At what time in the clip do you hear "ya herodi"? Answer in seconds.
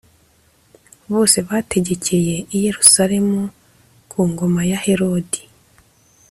4.71-5.41